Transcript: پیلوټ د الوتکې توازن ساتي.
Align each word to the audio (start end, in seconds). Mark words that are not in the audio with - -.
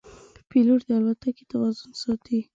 پیلوټ 0.49 0.81
د 0.87 0.89
الوتکې 0.97 1.43
توازن 1.51 1.91
ساتي. 2.01 2.39